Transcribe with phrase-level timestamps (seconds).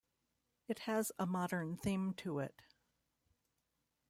[0.67, 2.63] It has a modern theme to it.